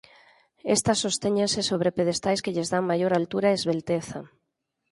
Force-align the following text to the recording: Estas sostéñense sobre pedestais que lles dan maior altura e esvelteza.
Estas 0.75 1.01
sostéñense 1.05 1.61
sobre 1.69 1.95
pedestais 1.97 2.41
que 2.43 2.53
lles 2.55 2.71
dan 2.73 2.89
maior 2.91 3.11
altura 3.13 3.47
e 3.49 3.57
esvelteza. 3.59 4.19